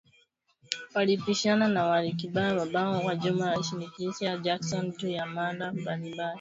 Walipishana 0.95 1.67
na 1.67 1.83
wa 1.87 2.01
Ripabliki 2.01 2.39
ambao 2.57 2.99
kwa 3.01 3.13
ujumla 3.13 3.45
walimshinikiza 3.45 4.37
Jackson, 4.37 4.93
juu 4.97 5.09
ya 5.09 5.25
mada 5.25 5.71
mbalimbali. 5.71 6.29